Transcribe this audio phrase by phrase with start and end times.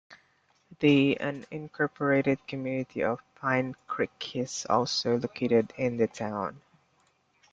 [0.79, 6.59] The unincorporated community of Pine Creek is also located in the town.